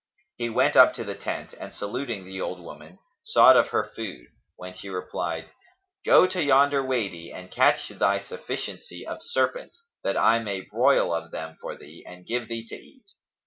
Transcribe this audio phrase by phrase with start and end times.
[0.37, 4.29] He went up to the tent and, saluting the old woman, sought of her food,
[4.55, 5.51] when she replied,
[6.03, 11.29] "Go to yonder Wady and catch thy sufficiency of serpents, that I may broil of
[11.29, 13.05] them for thee and give thee to eat."